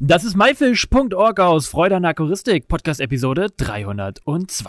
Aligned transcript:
Das 0.00 0.24
ist 0.24 0.36
myfish.org 0.36 1.38
aus 1.38 1.68
Freude 1.68 1.94
an 1.94 2.04
Aquaristik, 2.04 2.66
Podcast-Episode 2.66 3.46
302. 3.56 4.68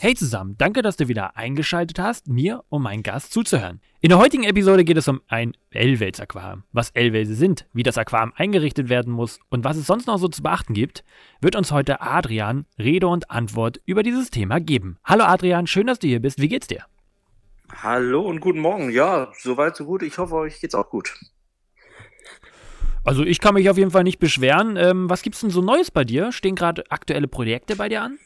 Hey 0.00 0.14
zusammen, 0.14 0.54
danke, 0.56 0.80
dass 0.80 0.96
du 0.96 1.06
wieder 1.08 1.36
eingeschaltet 1.36 1.98
hast, 1.98 2.28
mir 2.28 2.64
und 2.70 2.80
meinen 2.80 3.02
Gast 3.02 3.32
zuzuhören. 3.32 3.82
In 4.00 4.08
der 4.08 4.18
heutigen 4.18 4.44
Episode 4.44 4.84
geht 4.84 4.96
es 4.96 5.06
um 5.06 5.20
ein 5.28 5.52
L-Wels-Aquarium. 5.70 6.64
Was 6.72 6.90
L-Welse 6.90 7.34
sind, 7.34 7.66
wie 7.74 7.82
das 7.82 7.98
Aquarium 7.98 8.32
eingerichtet 8.34 8.88
werden 8.88 9.12
muss 9.12 9.40
und 9.50 9.64
was 9.64 9.76
es 9.76 9.86
sonst 9.86 10.06
noch 10.06 10.16
so 10.16 10.28
zu 10.28 10.42
beachten 10.42 10.72
gibt, 10.72 11.04
wird 11.42 11.56
uns 11.56 11.72
heute 11.72 12.00
Adrian 12.00 12.64
Rede 12.78 13.06
und 13.06 13.30
Antwort 13.30 13.82
über 13.84 14.02
dieses 14.02 14.30
Thema 14.30 14.60
geben. 14.60 14.96
Hallo 15.04 15.24
Adrian, 15.24 15.66
schön, 15.66 15.88
dass 15.88 15.98
du 15.98 16.08
hier 16.08 16.20
bist. 16.20 16.40
Wie 16.40 16.48
geht's 16.48 16.68
dir? 16.68 16.86
Hallo 17.74 18.22
und 18.22 18.40
guten 18.40 18.60
Morgen. 18.60 18.90
Ja, 18.90 19.32
soweit 19.38 19.76
so 19.76 19.84
gut. 19.84 20.02
Ich 20.02 20.18
hoffe, 20.18 20.34
euch 20.34 20.60
geht's 20.60 20.74
auch 20.74 20.90
gut. 20.90 21.14
Also 23.04 23.22
ich 23.22 23.40
kann 23.40 23.54
mich 23.54 23.70
auf 23.70 23.78
jeden 23.78 23.90
Fall 23.90 24.04
nicht 24.04 24.18
beschweren. 24.18 24.76
Ähm, 24.76 25.08
was 25.08 25.22
gibt's 25.22 25.40
denn 25.40 25.50
so 25.50 25.62
Neues 25.62 25.90
bei 25.90 26.04
dir? 26.04 26.32
Stehen 26.32 26.56
gerade 26.56 26.84
aktuelle 26.90 27.28
Projekte 27.28 27.76
bei 27.76 27.88
dir 27.88 28.02
an? 28.02 28.18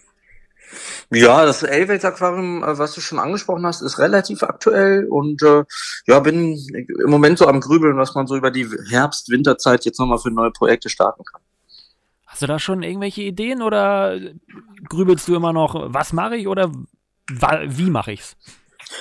Ja, 1.11 1.45
das 1.45 1.63
Elwelt-Aquarium, 1.63 2.63
äh, 2.63 2.79
was 2.79 2.95
du 2.95 3.01
schon 3.01 3.19
angesprochen 3.19 3.67
hast, 3.67 3.83
ist 3.83 3.99
relativ 3.99 4.43
aktuell 4.43 5.07
und 5.09 5.43
äh, 5.43 5.65
ja, 6.07 6.21
bin 6.21 6.59
im 7.05 7.11
Moment 7.11 7.39
so 7.39 7.47
am 7.47 7.61
Grübeln, 7.61 7.97
was 7.97 8.15
man 8.15 8.27
so 8.27 8.37
über 8.37 8.51
die 8.51 8.67
Herbst-Winterzeit 8.89 9.85
jetzt 9.85 9.99
nochmal 9.99 10.19
für 10.19 10.31
neue 10.31 10.51
Projekte 10.51 10.89
starten 10.89 11.25
kann. 11.25 11.43
Hast 12.27 12.41
du 12.41 12.47
da 12.47 12.59
schon 12.59 12.83
irgendwelche 12.83 13.23
Ideen 13.23 13.61
oder 13.61 14.19
grübelst 14.89 15.29
du 15.29 15.35
immer 15.35 15.53
noch, 15.53 15.93
was 15.93 16.15
mache 16.15 16.37
ich 16.37 16.49
oder 16.49 16.73
wie 17.29 17.91
mache 17.91 18.13
ich's? 18.13 18.37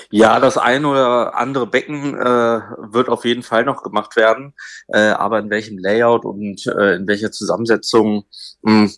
Ja, 0.10 0.40
das 0.40 0.58
ein 0.58 0.86
oder 0.86 1.36
andere 1.38 1.68
Becken 1.68 2.16
äh, 2.16 2.62
wird 2.94 3.10
auf 3.10 3.26
jeden 3.26 3.44
Fall 3.44 3.66
noch 3.66 3.84
gemacht 3.84 4.16
werden, 4.16 4.54
äh, 4.88 5.00
aber 5.00 5.40
in 5.40 5.50
welchem 5.50 5.78
Layout 5.78 6.26
und 6.26 6.66
äh, 6.68 6.96
in 6.96 7.08
welcher 7.08 7.32
Zusammensetzung, 7.32 8.26
mh, 8.62 8.72
hm, 8.72 8.92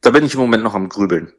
da 0.00 0.10
bin 0.10 0.24
ich 0.24 0.34
im 0.34 0.40
Moment 0.40 0.62
noch 0.62 0.74
am 0.74 0.88
Grübeln. 0.88 1.32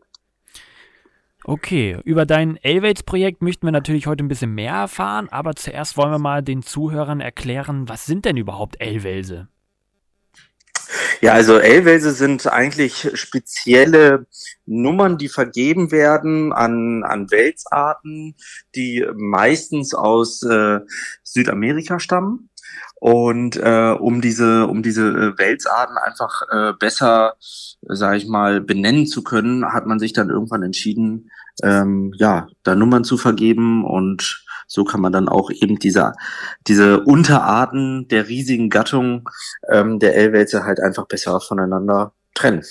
Okay, 1.44 1.98
über 2.04 2.28
dein 2.28 2.58
Elwates-Projekt 2.58 3.42
möchten 3.42 3.66
wir 3.66 3.72
natürlich 3.72 4.06
heute 4.06 4.24
ein 4.24 4.28
bisschen 4.28 4.54
mehr 4.54 4.76
erfahren, 4.76 5.28
aber 5.30 5.56
zuerst 5.56 5.98
wollen 5.98 6.12
wir 6.12 6.20
mal 6.20 6.44
den 6.44 6.62
Zuhörern 6.62 7.20
erklären, 7.20 7.90
was 7.90 8.06
sind 8.06 8.26
denn 8.26 8.38
überhaupt 8.38 8.80
Elwelse? 8.80 9.48
Ja, 11.22 11.34
also 11.34 11.58
L-Welse 11.58 12.12
sind 12.12 12.48
eigentlich 12.48 13.12
spezielle 13.14 14.26
Nummern, 14.66 15.18
die 15.18 15.30
vergeben 15.30 15.92
werden 15.92 16.54
an, 16.54 17.04
an 17.04 17.30
Welsarten, 17.32 18.36
die 18.76 19.06
meistens 19.16 19.94
aus 19.94 20.44
äh, 20.44 20.80
Südamerika 21.24 22.00
stammen. 22.00 22.50
Und 22.96 23.58
äh, 23.58 23.96
um 24.00 24.22
diese 24.22 24.68
um 24.68 24.84
diese 24.84 25.08
äh, 25.08 25.38
Welsarten 25.38 25.98
einfach 25.98 26.44
äh, 26.52 26.74
besser, 26.74 27.34
sage 27.82 28.18
ich 28.18 28.28
mal, 28.28 28.62
benennen 28.62 29.08
zu 29.08 29.24
können, 29.24 29.66
hat 29.66 29.88
man 29.88 29.98
sich 29.98 30.14
dann 30.14 30.30
irgendwann 30.30 30.62
entschieden, 30.62 31.32
ähm, 31.64 32.14
ja, 32.18 32.48
da 32.64 32.76
Nummern 32.76 33.04
zu 33.04 33.18
vergeben 33.18 33.86
und 33.86 34.41
so 34.72 34.86
kann 34.86 35.02
man 35.02 35.12
dann 35.12 35.28
auch 35.28 35.52
eben 35.52 35.80
diese, 35.80 36.14
diese 36.66 37.02
Unterarten 37.02 38.08
der 38.08 38.30
riesigen 38.30 38.70
Gattung 38.70 39.30
ähm, 39.70 40.00
der 40.00 40.16
L-Wälze 40.16 40.64
halt 40.64 40.80
einfach 40.80 41.08
besser 41.08 41.42
voneinander 41.42 42.14
trennen. 42.34 42.64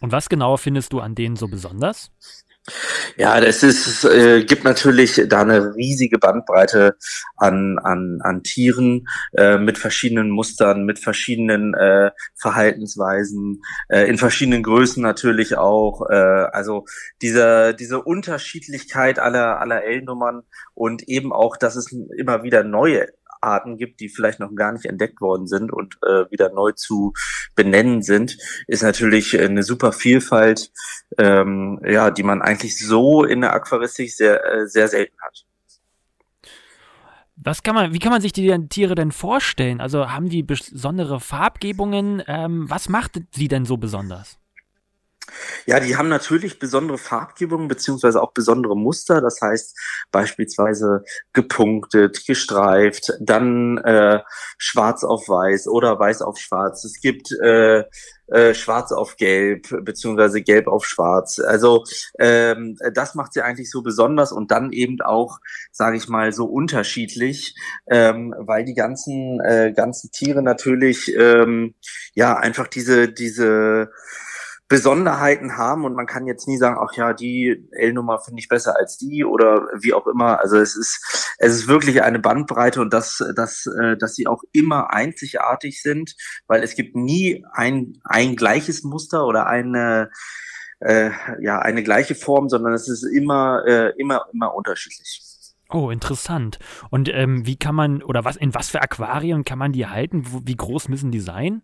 Und 0.00 0.12
was 0.12 0.30
genau 0.30 0.56
findest 0.56 0.94
du 0.94 1.00
an 1.00 1.14
denen 1.14 1.36
so 1.36 1.46
besonders? 1.46 2.10
Ja, 3.16 3.40
das 3.40 3.62
ist, 3.62 4.04
äh, 4.04 4.44
gibt 4.44 4.64
natürlich 4.64 5.22
da 5.28 5.42
eine 5.42 5.74
riesige 5.74 6.18
Bandbreite 6.18 6.96
an, 7.36 7.78
an, 7.78 8.20
an 8.22 8.42
Tieren 8.42 9.08
äh, 9.36 9.58
mit 9.58 9.78
verschiedenen 9.78 10.30
Mustern, 10.30 10.84
mit 10.84 10.98
verschiedenen 10.98 11.74
äh, 11.74 12.10
Verhaltensweisen, 12.36 13.62
äh, 13.88 14.04
in 14.08 14.18
verschiedenen 14.18 14.62
Größen 14.62 15.02
natürlich 15.02 15.56
auch. 15.56 16.08
Äh, 16.08 16.14
also 16.14 16.84
diese, 17.22 17.74
diese 17.74 18.00
Unterschiedlichkeit 18.02 19.18
aller, 19.18 19.60
aller 19.60 19.84
L-Nummern 19.84 20.42
und 20.74 21.08
eben 21.08 21.32
auch, 21.32 21.56
dass 21.56 21.76
es 21.76 21.92
immer 21.92 22.42
wieder 22.42 22.64
neue 22.64 23.08
Arten 23.40 23.76
gibt, 23.76 24.00
die 24.00 24.08
vielleicht 24.08 24.40
noch 24.40 24.54
gar 24.54 24.72
nicht 24.72 24.86
entdeckt 24.86 25.20
worden 25.20 25.46
sind 25.46 25.72
und 25.72 25.98
äh, 26.02 26.30
wieder 26.30 26.52
neu 26.52 26.72
zu 26.72 27.12
benennen 27.54 28.02
sind, 28.02 28.36
ist 28.66 28.82
natürlich 28.82 29.38
eine 29.38 29.62
super 29.62 29.92
Vielfalt, 29.92 30.72
ähm, 31.18 31.80
ja, 31.84 32.10
die 32.10 32.22
man 32.22 32.42
eigentlich 32.42 32.78
so 32.78 33.24
in 33.24 33.40
der 33.40 33.52
Aquaristik 33.52 34.12
sehr, 34.12 34.44
äh, 34.44 34.66
sehr 34.66 34.88
selten 34.88 35.16
hat. 35.24 35.44
Was 37.42 37.62
kann 37.62 37.74
man, 37.74 37.94
wie 37.94 37.98
kann 37.98 38.12
man 38.12 38.20
sich 38.20 38.32
die 38.32 38.54
Tiere 38.68 38.94
denn 38.94 39.12
vorstellen? 39.12 39.80
Also 39.80 40.10
haben 40.10 40.28
die 40.28 40.42
besondere 40.42 41.20
Farbgebungen? 41.20 42.22
Ähm, 42.26 42.68
was 42.68 42.90
macht 42.90 43.22
sie 43.30 43.48
denn 43.48 43.64
so 43.64 43.78
besonders? 43.78 44.38
Ja, 45.66 45.80
die 45.80 45.96
haben 45.96 46.08
natürlich 46.08 46.58
besondere 46.58 46.98
Farbgebungen 46.98 47.68
beziehungsweise 47.68 48.22
auch 48.22 48.32
besondere 48.32 48.76
Muster. 48.76 49.20
Das 49.20 49.40
heißt 49.40 49.76
beispielsweise 50.10 51.04
gepunktet, 51.32 52.26
gestreift, 52.26 53.12
dann 53.20 53.78
äh, 53.78 54.20
schwarz 54.58 55.04
auf 55.04 55.28
weiß 55.28 55.68
oder 55.68 55.98
weiß 55.98 56.22
auf 56.22 56.38
schwarz. 56.38 56.84
Es 56.84 57.00
gibt 57.00 57.32
äh, 57.42 57.84
äh, 58.30 58.54
schwarz 58.54 58.92
auf 58.92 59.16
gelb 59.16 59.84
beziehungsweise 59.84 60.40
gelb 60.42 60.68
auf 60.68 60.84
schwarz. 60.84 61.40
Also 61.40 61.84
ähm, 62.18 62.76
das 62.94 63.14
macht 63.14 63.32
sie 63.32 63.42
eigentlich 63.42 63.70
so 63.70 63.82
besonders 63.82 64.30
und 64.30 64.50
dann 64.50 64.72
eben 64.72 65.00
auch, 65.00 65.38
sage 65.72 65.96
ich 65.96 66.08
mal, 66.08 66.32
so 66.32 66.44
unterschiedlich, 66.46 67.56
ähm, 67.88 68.34
weil 68.38 68.64
die 68.64 68.74
ganzen 68.74 69.40
äh, 69.40 69.72
ganzen 69.74 70.12
Tiere 70.12 70.42
natürlich 70.42 71.12
ähm, 71.16 71.74
ja 72.14 72.36
einfach 72.36 72.68
diese 72.68 73.08
diese 73.08 73.90
Besonderheiten 74.70 75.56
haben 75.56 75.84
und 75.84 75.96
man 75.96 76.06
kann 76.06 76.28
jetzt 76.28 76.46
nie 76.46 76.56
sagen, 76.56 76.78
ach 76.80 76.96
ja, 76.96 77.12
die 77.12 77.68
L-Nummer 77.72 78.20
finde 78.20 78.38
ich 78.38 78.48
besser 78.48 78.76
als 78.78 78.96
die 78.96 79.24
oder 79.24 79.66
wie 79.80 79.92
auch 79.92 80.06
immer. 80.06 80.38
Also 80.38 80.58
es 80.58 80.76
ist 80.76 81.34
es 81.38 81.54
ist 81.54 81.66
wirklich 81.66 82.02
eine 82.02 82.20
Bandbreite 82.20 82.80
und 82.80 82.94
dass 82.94 83.20
dass 83.34 83.66
äh, 83.66 83.96
dass 83.96 84.14
sie 84.14 84.28
auch 84.28 84.44
immer 84.52 84.94
einzigartig 84.94 85.82
sind, 85.82 86.14
weil 86.46 86.62
es 86.62 86.76
gibt 86.76 86.94
nie 86.94 87.44
ein 87.52 87.94
ein 88.04 88.36
gleiches 88.36 88.84
Muster 88.84 89.26
oder 89.26 89.48
eine 89.48 90.10
äh, 90.78 91.10
ja 91.40 91.58
eine 91.58 91.82
gleiche 91.82 92.14
Form, 92.14 92.48
sondern 92.48 92.72
es 92.72 92.88
ist 92.88 93.02
immer 93.02 93.64
äh, 93.66 93.92
immer 93.98 94.26
immer 94.32 94.54
unterschiedlich. 94.54 95.20
Oh, 95.68 95.90
interessant. 95.90 96.60
Und 96.90 97.08
ähm, 97.12 97.44
wie 97.44 97.56
kann 97.56 97.74
man 97.74 98.04
oder 98.04 98.24
was 98.24 98.36
in 98.36 98.54
was 98.54 98.70
für 98.70 98.82
Aquarien 98.82 99.44
kann 99.44 99.58
man 99.58 99.72
die 99.72 99.88
halten? 99.88 100.24
Wie 100.44 100.56
groß 100.56 100.88
müssen 100.88 101.10
die 101.10 101.20
sein? 101.20 101.62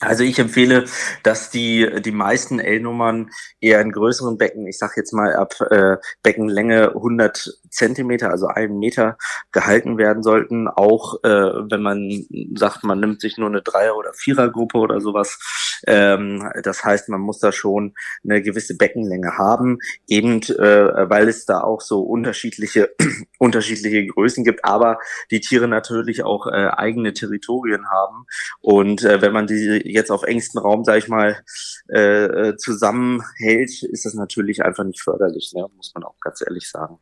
Also 0.00 0.24
ich 0.24 0.38
empfehle, 0.38 0.86
dass 1.22 1.50
die 1.50 2.00
die 2.00 2.10
meisten 2.10 2.58
L-Nummern 2.58 3.30
eher 3.60 3.82
in 3.82 3.92
größeren 3.92 4.38
Becken, 4.38 4.66
ich 4.66 4.78
sage 4.78 4.94
jetzt 4.96 5.12
mal 5.12 5.34
ab 5.34 5.60
äh, 5.70 5.98
Beckenlänge 6.22 6.94
100 6.94 7.58
Zentimeter, 7.68 8.30
also 8.30 8.46
einen 8.46 8.78
Meter, 8.78 9.18
gehalten 9.52 9.98
werden 9.98 10.22
sollten. 10.22 10.68
Auch 10.68 11.22
äh, 11.22 11.28
wenn 11.28 11.82
man 11.82 12.26
sagt, 12.54 12.82
man 12.82 12.98
nimmt 12.98 13.20
sich 13.20 13.36
nur 13.36 13.48
eine 13.48 13.60
Dreier- 13.60 13.96
oder 13.96 14.14
Vierergruppe 14.14 14.78
oder 14.78 15.02
sowas. 15.02 15.38
Ähm, 15.86 16.50
das 16.62 16.84
heißt, 16.84 17.08
man 17.08 17.20
muss 17.20 17.38
da 17.38 17.52
schon 17.52 17.94
eine 18.24 18.42
gewisse 18.42 18.76
Beckenlänge 18.76 19.38
haben, 19.38 19.78
eben 20.06 20.42
äh, 20.42 21.10
weil 21.10 21.28
es 21.28 21.46
da 21.46 21.60
auch 21.60 21.80
so 21.80 22.00
unterschiedliche 22.02 22.90
unterschiedliche 23.38 24.06
Größen 24.06 24.44
gibt, 24.44 24.64
aber 24.64 24.98
die 25.30 25.40
Tiere 25.40 25.68
natürlich 25.68 26.22
auch 26.22 26.46
äh, 26.46 26.68
eigene 26.68 27.12
Territorien 27.12 27.90
haben 27.90 28.26
und 28.60 29.04
äh, 29.04 29.22
wenn 29.22 29.32
man 29.32 29.46
die 29.46 29.82
jetzt 29.84 30.10
auf 30.10 30.22
engstem 30.22 30.60
Raum, 30.60 30.84
sage 30.84 30.98
ich 30.98 31.08
mal, 31.08 31.42
äh, 31.88 32.24
äh, 32.24 32.56
zusammenhält, 32.56 33.82
ist 33.82 34.04
das 34.04 34.14
natürlich 34.14 34.62
einfach 34.64 34.84
nicht 34.84 35.00
förderlich, 35.00 35.52
ne? 35.54 35.66
muss 35.76 35.92
man 35.94 36.04
auch 36.04 36.18
ganz 36.20 36.40
ehrlich 36.40 36.68
sagen. 36.68 36.98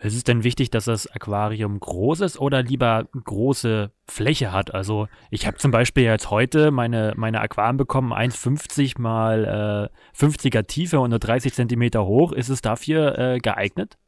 Ist 0.00 0.14
es 0.14 0.22
denn 0.22 0.44
wichtig, 0.44 0.70
dass 0.70 0.84
das 0.84 1.08
Aquarium 1.08 1.80
groß 1.80 2.20
ist 2.20 2.38
oder 2.38 2.62
lieber 2.62 3.08
große 3.12 3.90
Fläche 4.06 4.52
hat? 4.52 4.72
Also 4.72 5.08
ich 5.30 5.46
habe 5.46 5.56
zum 5.56 5.72
Beispiel 5.72 6.04
jetzt 6.04 6.30
heute 6.30 6.70
meine, 6.70 7.14
meine 7.16 7.40
Aquarien 7.40 7.76
bekommen, 7.76 8.12
1,50 8.12 9.00
mal 9.00 9.90
äh, 9.92 10.16
50er 10.16 10.66
Tiefe 10.68 11.00
und 11.00 11.10
nur 11.10 11.18
30 11.18 11.52
Zentimeter 11.52 12.06
hoch. 12.06 12.30
Ist 12.30 12.48
es 12.48 12.62
dafür 12.62 13.18
äh, 13.18 13.38
geeignet? 13.38 13.98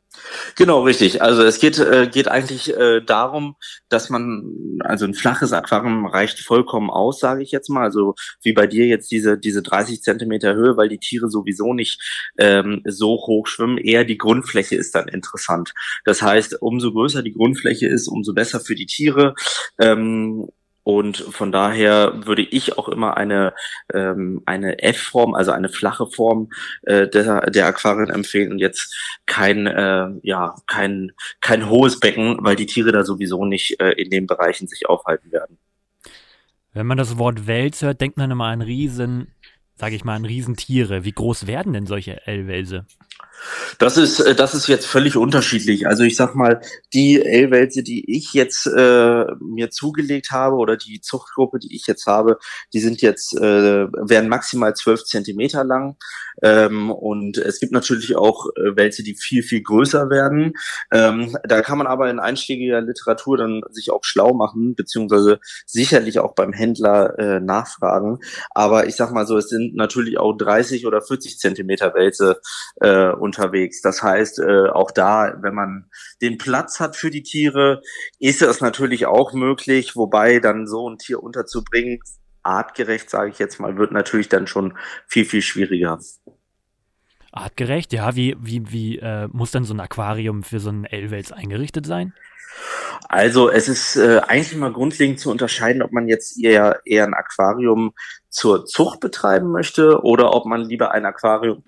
Genau, 0.57 0.83
richtig. 0.83 1.23
Also 1.23 1.43
es 1.43 1.61
geht, 1.61 1.79
äh, 1.79 2.09
geht 2.09 2.29
eigentlich 2.29 2.77
äh, 2.77 3.01
darum, 3.01 3.57
dass 3.89 4.11
man, 4.11 4.79
also 4.81 5.05
ein 5.05 5.15
flaches 5.15 5.53
Aquarium 5.53 6.07
reicht 6.07 6.41
vollkommen 6.41 6.91
aus, 6.91 7.21
sage 7.21 7.43
ich 7.43 7.53
jetzt 7.53 7.69
mal. 7.69 7.85
Also 7.85 8.15
wie 8.43 8.53
bei 8.53 8.67
dir 8.67 8.87
jetzt 8.87 9.11
diese, 9.11 9.39
diese 9.39 9.63
30 9.63 10.03
Zentimeter 10.03 10.55
Höhe, 10.55 10.77
weil 10.77 10.89
die 10.89 10.99
Tiere 10.99 11.31
sowieso 11.31 11.75
nicht 11.75 12.01
ähm, 12.39 12.83
so 12.85 13.11
hoch 13.27 13.47
schwimmen. 13.47 13.79
Eher 13.79 14.05
die 14.05 14.19
Grundfläche 14.19 14.77
ist 14.77 14.95
dann 14.95 15.09
interessant. 15.09 15.73
Das 16.05 16.23
heißt, 16.23 16.61
umso 16.61 16.93
größer 16.93 17.23
die 17.23 17.33
Grundfläche 17.33 17.87
ist, 17.87 18.09
umso 18.09 18.35
besser 18.35 18.61
für 18.61 18.75
die 18.75 18.87
Tiere. 18.87 19.35
Ähm, 19.79 20.49
Und 20.83 21.19
von 21.19 21.53
daher 21.53 22.27
würde 22.27 22.43
ich 22.43 22.79
auch 22.79 22.89
immer 22.89 23.17
eine, 23.17 23.55
ähm, 23.93 24.43
eine 24.47 24.83
F-Form, 24.83 25.35
also 25.35 25.53
eine 25.53 25.69
flache 25.69 26.07
Form 26.07 26.51
äh, 26.83 27.07
der, 27.07 27.51
der 27.51 27.67
Aquarien 27.67 28.11
empfehlen 28.11 28.51
und 28.53 28.59
jetzt 28.59 28.95
kein, 29.27 29.67
äh, 29.67 30.09
ja, 30.23 30.55
kein, 30.67 31.13
kein 31.41 31.69
hohes 31.69 32.01
Becken, 32.01 32.39
weil 32.41 32.57
die 32.57 32.67
Tiere 32.67 32.93
da 32.93 33.05
sowieso 33.05 33.45
nicht 33.45 33.79
äh, 33.81 33.93
in 33.93 34.11
den 34.11 34.27
Bereichen 34.27 34.69
sich 34.69 34.89
aufhalten 34.89 35.31
werden. 35.33 35.59
Wenn 36.73 36.87
man 36.87 36.99
das 36.99 37.19
Wort 37.19 37.47
Wels 37.47 37.83
hört, 37.83 38.01
denkt 38.01 38.17
man 38.17 38.31
immer 38.31 38.47
an 38.47 38.63
Riesen, 38.63 39.35
sage 39.75 39.97
ich 39.97 40.05
mal, 40.05 40.15
an 40.15 40.25
Riesentiere. 40.25 41.05
Wie 41.05 41.13
groß 41.13 41.47
werden 41.47 41.73
denn 41.73 41.87
solche 41.87 42.27
L-Welse? 42.27 42.87
Das 43.79 43.97
ist, 43.97 44.21
äh, 44.21 44.35
das 44.35 44.55
ist 44.55 44.69
jetzt 44.69 44.87
völlig 44.87 45.17
unterschiedlich. 45.17 45.87
Also 45.87 46.03
ich 46.05 46.17
sag 46.17 46.35
mal, 46.35 46.61
die 46.93 47.23
L-Wälse, 47.23 47.83
die 47.83 48.15
ich 48.15 48.33
jetzt 48.33 48.67
äh, 48.67 49.27
mir 49.41 49.71
zugelegt 49.71 50.31
habe 50.31 50.57
oder 50.57 50.77
die 50.77 51.01
Zuchtgruppe, 51.01 51.59
die 51.59 51.75
ich 51.75 51.87
jetzt 51.87 52.07
habe, 52.07 52.39
die 52.73 52.81
sind 52.81 53.03
jetzt, 53.03 53.35
äh, 53.37 53.87
werden 53.93 54.29
maximal 54.29 54.75
zwölf 54.75 55.05
Zentimeter 55.05 55.65
lang. 55.65 55.97
Ähm, 56.43 56.91
und 56.91 57.39
es 57.39 57.61
gibt 57.61 57.73
natürlich 57.73 58.17
auch 58.17 58.47
äh, 58.57 58.77
Wälze, 58.77 59.03
die 59.03 59.15
viel, 59.15 59.43
viel 59.43 59.63
größer 59.63 60.11
werden. 60.11 60.55
Ähm, 60.93 61.37
da 61.45 61.61
kann 61.63 61.79
man 61.79 61.87
aber 61.87 62.11
in 62.11 62.19
einschlägiger 62.19 62.81
Literatur 62.81 63.37
dann 63.37 63.63
sich 63.71 63.91
auch 63.91 64.05
schlau 64.05 64.33
machen, 64.33 64.75
beziehungsweise 64.75 65.41
sicherlich 65.67 66.19
auch 66.19 66.35
beim 66.35 66.53
Händler 66.53 67.19
äh, 67.19 67.41
nachfragen. 67.41 68.19
Aber 68.51 68.87
ich 68.87 68.97
sag 68.97 69.13
mal 69.13 69.27
so, 69.27 69.37
es 69.37 69.49
sind 69.49 69.75
natürlich 69.75 70.19
auch 70.19 70.37
30 70.37 70.87
oder 70.87 71.03
40 71.03 71.39
Zentimeter 71.39 71.95
Wälze 71.95 72.41
äh, 72.81 73.11
unterwegs. 73.31 73.81
Das 73.81 74.03
heißt, 74.03 74.41
äh, 74.41 74.69
auch 74.71 74.91
da, 74.91 75.37
wenn 75.41 75.55
man 75.55 75.87
den 76.21 76.37
Platz 76.37 76.81
hat 76.81 76.97
für 76.97 77.11
die 77.11 77.23
Tiere, 77.23 77.81
ist 78.19 78.43
es 78.43 78.61
natürlich 78.61 79.07
auch 79.07 79.33
möglich, 79.33 79.95
wobei 79.95 80.41
dann 80.41 80.67
so 80.67 80.91
ein 80.91 80.99
Tier 80.99 81.23
unterzubringen, 81.23 82.01
artgerecht, 82.43 83.09
sage 83.09 83.31
ich 83.31 83.39
jetzt 83.39 83.61
mal, 83.61 83.77
wird 83.77 83.93
natürlich 83.93 84.29
dann 84.29 84.47
schon 84.47 84.77
viel, 85.07 85.25
viel 85.25 85.43
schwieriger. 85.43 86.01
Artgerecht, 87.31 87.93
ja, 87.93 88.17
wie, 88.17 88.37
wie, 88.41 88.73
wie 88.73 88.99
äh, 88.99 89.29
muss 89.31 89.53
dann 89.53 89.65
so 89.65 89.75
ein 89.75 89.81
Aquarium 89.81 90.43
für 90.43 90.59
so 90.59 90.71
einen 90.71 90.85
Elwels 90.85 91.31
eingerichtet 91.31 91.87
sein? 91.87 92.13
Also 93.09 93.49
es 93.49 93.69
ist 93.69 93.97
äh, 93.97 94.21
eigentlich 94.27 94.57
mal 94.57 94.73
grundlegend 94.73 95.21
zu 95.21 95.31
unterscheiden, 95.31 95.83
ob 95.83 95.93
man 95.93 96.09
jetzt 96.09 96.43
eher, 96.43 96.81
eher 96.85 97.05
ein 97.05 97.15
Aquarium 97.15 97.93
zur 98.29 98.67
Zucht 98.67 98.99
betreiben 98.99 99.53
möchte 99.53 100.01
oder 100.03 100.35
ob 100.35 100.47
man 100.47 100.63
lieber 100.63 100.91
ein 100.91 101.07
Aquarium 101.07 101.63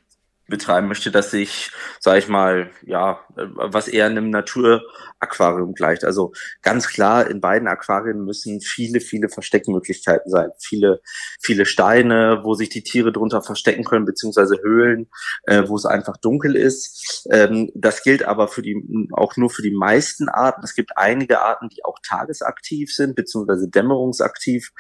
betreiben 0.48 0.88
möchte, 0.88 1.10
dass 1.10 1.30
sich, 1.30 1.70
sage 2.00 2.18
ich 2.18 2.28
mal, 2.28 2.70
ja, 2.82 3.20
was 3.34 3.88
eher 3.88 4.06
einem 4.06 4.28
Naturaquarium 4.30 5.72
gleicht. 5.74 6.04
Also 6.04 6.32
ganz 6.62 6.88
klar, 6.88 7.28
in 7.28 7.40
beiden 7.40 7.68
Aquarien 7.68 8.24
müssen 8.24 8.60
viele, 8.60 9.00
viele 9.00 9.28
Versteckmöglichkeiten 9.28 10.30
sein. 10.30 10.50
Viele, 10.58 11.00
viele 11.40 11.64
Steine, 11.64 12.40
wo 12.42 12.54
sich 12.54 12.68
die 12.68 12.82
Tiere 12.82 13.12
drunter 13.12 13.40
verstecken 13.40 13.84
können, 13.84 14.04
beziehungsweise 14.04 14.58
Höhlen, 14.62 15.08
äh, 15.44 15.62
wo 15.68 15.76
es 15.76 15.86
einfach 15.86 16.16
dunkel 16.18 16.54
ist. 16.56 17.26
Ähm, 17.30 17.70
das 17.74 18.02
gilt 18.02 18.24
aber 18.24 18.48
für 18.48 18.62
die, 18.62 18.76
auch 19.12 19.36
nur 19.36 19.48
für 19.48 19.62
die 19.62 19.74
meisten 19.74 20.28
Arten. 20.28 20.62
Es 20.64 20.74
gibt 20.74 20.98
einige 20.98 21.40
Arten, 21.40 21.68
die 21.68 21.84
auch 21.84 21.98
tagesaktiv 22.06 22.92
sind, 22.92 23.14
beziehungsweise 23.14 23.70
dämmerungsaktiv. 23.70 24.72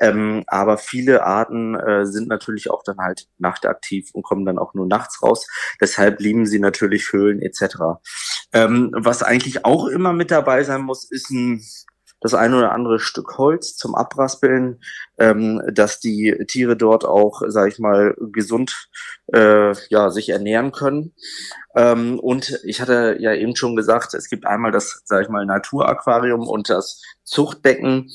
Ähm, 0.00 0.44
aber 0.46 0.78
viele 0.78 1.24
Arten 1.24 1.74
äh, 1.74 2.06
sind 2.06 2.28
natürlich 2.28 2.70
auch 2.70 2.82
dann 2.82 2.98
halt 2.98 3.26
nachtaktiv 3.36 4.10
und 4.14 4.22
kommen 4.22 4.46
dann 4.46 4.58
auch 4.58 4.72
nur 4.74 4.86
nachts 4.86 5.07
raus. 5.22 5.46
Deshalb 5.80 6.20
lieben 6.20 6.46
sie 6.46 6.58
natürlich 6.58 7.12
Höhlen 7.12 7.40
etc. 7.40 8.00
Ähm, 8.52 8.90
was 8.94 9.22
eigentlich 9.22 9.64
auch 9.64 9.86
immer 9.86 10.12
mit 10.12 10.30
dabei 10.30 10.64
sein 10.64 10.82
muss, 10.82 11.10
ist 11.10 11.30
ein 11.30 11.62
das 12.20 12.34
eine 12.34 12.56
oder 12.56 12.72
andere 12.72 12.98
Stück 12.98 13.38
Holz 13.38 13.76
zum 13.76 13.94
Abraspeln, 13.94 14.80
ähm, 15.18 15.62
dass 15.72 16.00
die 16.00 16.36
Tiere 16.48 16.76
dort 16.76 17.04
auch, 17.04 17.42
sage 17.46 17.68
ich 17.68 17.78
mal, 17.78 18.16
gesund 18.32 18.88
äh, 19.32 19.72
ja, 19.88 20.10
sich 20.10 20.28
ernähren 20.30 20.72
können. 20.72 21.14
Ähm, 21.76 22.18
und 22.18 22.58
ich 22.64 22.80
hatte 22.80 23.16
ja 23.20 23.34
eben 23.34 23.54
schon 23.54 23.76
gesagt, 23.76 24.14
es 24.14 24.28
gibt 24.28 24.46
einmal 24.46 24.72
das, 24.72 25.02
sage 25.04 25.24
ich 25.24 25.28
mal, 25.28 25.46
Naturaquarium 25.46 26.48
und 26.48 26.70
das 26.70 27.02
Zuchtbecken. 27.28 28.10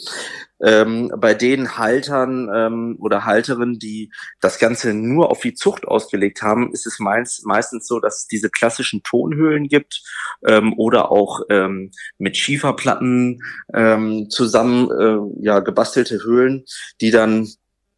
Ähm, 0.66 1.12
bei 1.18 1.34
den 1.34 1.78
Haltern 1.78 2.50
ähm, 2.54 2.96
oder 3.00 3.26
Halterinnen, 3.26 3.80
die 3.80 4.12
das 4.40 4.60
Ganze 4.60 4.94
nur 4.94 5.30
auf 5.30 5.42
die 5.42 5.56
Zucht 5.56 5.86
ausgelegt 5.86 6.42
haben, 6.42 6.72
ist 6.72 6.88
es 6.88 7.00
meist, 7.00 7.46
meistens 7.46 7.86
so, 7.86 8.00
dass 8.00 8.20
es 8.20 8.28
diese 8.28 8.50
klassischen 8.50 9.04
Tonhöhlen 9.04 9.68
gibt 9.68 10.04
ähm, 10.48 10.74
oder 10.78 11.12
auch 11.12 11.42
ähm, 11.50 11.92
mit 12.18 12.38
Schieferplatten 12.38 13.42
ähm, 13.74 14.30
zusammen 14.30 14.90
äh, 14.90 15.46
ja, 15.46 15.60
gebastelte 15.60 16.24
Höhlen, 16.24 16.64
die 17.02 17.12
dann 17.12 17.50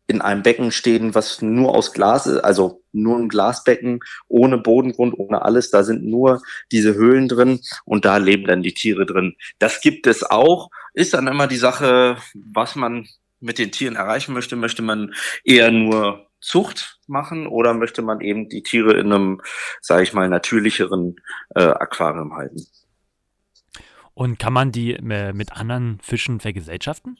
in 0.08 0.22
einem 0.22 0.44
Becken 0.44 0.72
stehen, 0.72 1.16
was 1.16 1.42
nur 1.42 1.74
aus 1.74 1.94
Glas 1.94 2.28
ist, 2.28 2.40
also 2.40 2.84
nur 2.92 3.18
ein 3.18 3.30
Glasbecken, 3.30 4.02
ohne 4.28 4.58
Bodengrund, 4.58 5.18
ohne 5.18 5.42
alles. 5.42 5.72
Da 5.72 5.84
sind 5.84 6.04
nur 6.04 6.42
diese 6.72 6.94
Höhlen 6.94 7.28
drin 7.28 7.62
und 7.86 8.06
da 8.06 8.18
leben 8.18 8.46
dann 8.46 8.62
die 8.62 8.74
Tiere 8.74 9.06
drin. 9.06 9.36
Das 9.60 9.82
gibt 9.82 10.08
es 10.08 10.24
auch. 10.24 10.70
Ist 10.94 11.14
dann 11.14 11.28
immer 11.28 11.48
die 11.48 11.58
Sache, 11.58 12.18
was 12.34 12.76
man 12.76 13.08
mit 13.40 13.58
den 13.58 13.72
Tieren 13.72 13.96
erreichen 13.96 14.34
möchte. 14.34 14.56
Möchte 14.56 14.82
man 14.82 15.14
eher 15.44 15.72
nur 15.72 16.28
Zucht 16.40 17.00
machen 17.08 17.48
oder 17.48 17.74
möchte 17.74 18.02
man 18.02 18.22
eben 18.22 18.50
die 18.50 18.64
Tiere 18.64 18.94
in 18.94 19.12
einem, 19.12 19.42
sage 19.82 20.04
ich 20.04 20.14
mal, 20.14 20.30
natürlicheren 20.30 21.16
äh, 21.56 21.64
Aquarium 21.64 22.36
halten? 22.36 22.66
Und 24.14 24.40
kann 24.40 24.54
man 24.54 24.72
die 24.72 24.94
äh, 24.94 25.34
mit 25.34 25.52
anderen 25.52 26.00
Fischen 26.02 26.40
vergesellschaften? 26.40 27.20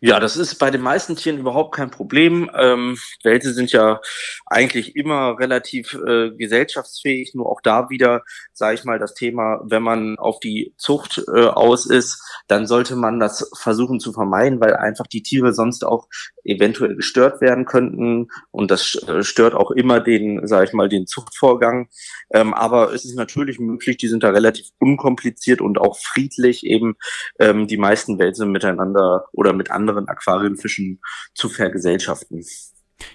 Ja, 0.00 0.18
das 0.18 0.36
ist 0.36 0.56
bei 0.56 0.70
den 0.70 0.80
meisten 0.80 1.16
Tieren 1.16 1.38
überhaupt 1.38 1.74
kein 1.74 1.90
Problem. 1.90 2.50
Ähm, 2.56 2.96
Wälse 3.22 3.52
sind 3.52 3.72
ja 3.72 4.00
eigentlich 4.46 4.96
immer 4.96 5.38
relativ 5.38 5.94
äh, 5.94 6.30
gesellschaftsfähig, 6.30 7.34
nur 7.34 7.46
auch 7.46 7.60
da 7.60 7.90
wieder, 7.90 8.22
sage 8.52 8.74
ich 8.74 8.84
mal, 8.84 8.98
das 8.98 9.14
Thema, 9.14 9.60
wenn 9.64 9.82
man 9.82 10.18
auf 10.18 10.40
die 10.40 10.74
Zucht 10.78 11.22
äh, 11.34 11.44
aus 11.44 11.86
ist, 11.86 12.22
dann 12.48 12.66
sollte 12.66 12.96
man 12.96 13.20
das 13.20 13.50
versuchen 13.56 14.00
zu 14.00 14.12
vermeiden, 14.12 14.60
weil 14.60 14.74
einfach 14.74 15.06
die 15.06 15.22
Tiere 15.22 15.52
sonst 15.52 15.84
auch 15.84 16.08
eventuell 16.44 16.96
gestört 16.96 17.40
werden 17.40 17.66
könnten 17.66 18.28
und 18.50 18.70
das 18.70 18.94
äh, 19.06 19.22
stört 19.22 19.54
auch 19.54 19.70
immer 19.70 20.00
den, 20.00 20.46
sage 20.46 20.66
ich 20.66 20.72
mal, 20.72 20.88
den 20.88 21.06
Zuchtvorgang. 21.06 21.88
Ähm, 22.32 22.54
aber 22.54 22.92
es 22.94 23.04
ist 23.04 23.16
natürlich 23.16 23.58
möglich, 23.58 23.98
die 23.98 24.08
sind 24.08 24.22
da 24.22 24.30
relativ 24.30 24.66
unkompliziert 24.78 25.60
und 25.60 25.78
auch 25.78 25.98
friedlich 25.98 26.64
eben 26.64 26.96
ähm, 27.38 27.66
die 27.66 27.76
meisten 27.76 28.18
Wälse 28.18 28.46
miteinander 28.46 29.26
oder 29.32 29.49
oder 29.50 29.56
mit 29.56 29.70
anderen 29.70 30.08
Aquarienfischen 30.08 31.00
zu 31.34 31.48
vergesellschaften. 31.48 32.44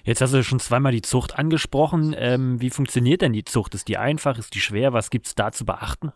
Jetzt 0.04 0.20
hast 0.20 0.34
du 0.34 0.42
schon 0.42 0.60
zweimal 0.60 0.92
die 0.92 1.02
Zucht 1.02 1.38
angesprochen. 1.38 2.14
Ähm, 2.18 2.60
wie 2.60 2.70
funktioniert 2.70 3.22
denn 3.22 3.32
die 3.32 3.44
Zucht? 3.44 3.74
Ist 3.74 3.88
die 3.88 3.98
einfach? 3.98 4.38
Ist 4.38 4.54
die 4.54 4.60
schwer? 4.60 4.92
Was 4.92 5.10
gibt 5.10 5.26
es 5.26 5.34
da 5.34 5.52
zu 5.52 5.64
beachten? 5.64 6.12